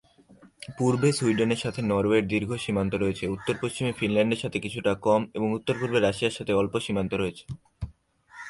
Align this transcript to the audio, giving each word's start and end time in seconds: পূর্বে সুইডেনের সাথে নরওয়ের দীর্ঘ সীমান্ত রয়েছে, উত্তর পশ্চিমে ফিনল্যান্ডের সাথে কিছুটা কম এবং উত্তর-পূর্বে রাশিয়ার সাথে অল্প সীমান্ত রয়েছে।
পূর্বে 0.77 1.09
সুইডেনের 1.11 1.57
সাথে 1.57 1.81
নরওয়ের 1.81 2.25
দীর্ঘ 2.27 2.49
সীমান্ত 2.55 2.93
রয়েছে, 2.95 3.25
উত্তর 3.27 3.55
পশ্চিমে 3.61 3.97
ফিনল্যান্ডের 3.97 4.41
সাথে 4.41 4.57
কিছুটা 4.59 4.91
কম 5.01 5.21
এবং 5.33 5.47
উত্তর-পূর্বে 5.53 5.99
রাশিয়ার 5.99 6.37
সাথে 6.37 6.53
অল্প 6.53 6.73
সীমান্ত 6.79 7.11
রয়েছে। 7.13 7.43